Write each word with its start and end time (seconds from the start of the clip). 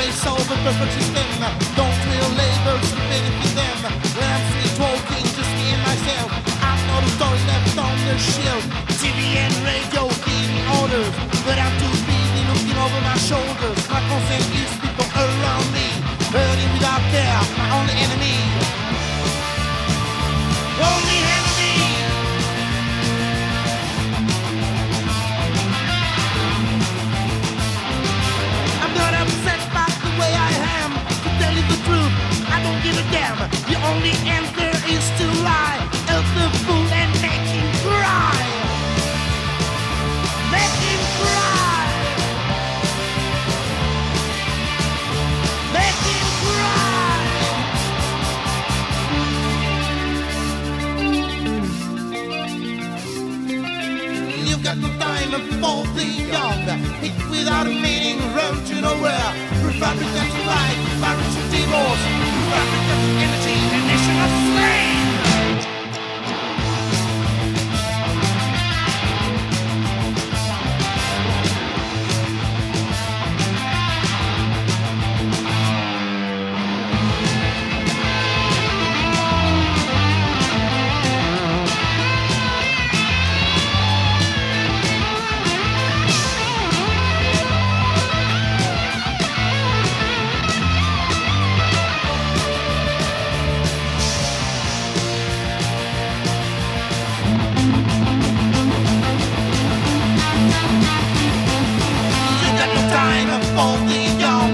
face 0.00 0.24
a 0.24 0.56
perfect 0.64 0.92
system. 0.96 1.52
Don't 1.76 2.00
real 2.08 2.30
labor 2.40 2.76
to 2.88 2.96
benefit 3.10 3.52
them. 3.52 3.76
When 4.16 4.28
I'm 4.34 4.44
free 4.48 4.70
talking, 4.80 5.24
just 5.36 5.52
me 5.60 5.66
and 5.76 5.82
myself. 5.84 6.28
I'm 6.64 6.80
not 6.88 7.04
a 7.04 7.10
story 7.16 7.40
left 7.50 7.76
on 7.76 7.96
the 8.08 8.16
shelf. 8.16 8.62
TV 9.00 9.20
and 9.44 9.54
radio 9.68 10.08
giving 10.24 10.66
orders, 10.80 11.12
but 11.44 11.56
I'm 11.64 11.74
too 11.82 11.94
busy 12.08 12.42
looking 12.48 12.78
over 12.84 13.00
my 13.10 13.16
shoulders. 13.28 13.80
My 13.92 14.00
concern 14.08 14.44
without 57.40 57.66
a 57.66 57.70
meaning, 57.70 58.18
run 58.34 58.64
to 58.64 58.80
nowhere. 58.80 59.50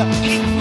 Young. 0.00 0.59